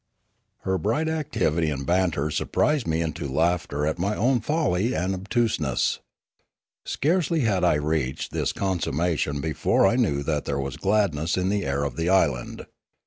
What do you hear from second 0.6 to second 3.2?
Her bright activity and banter surprised me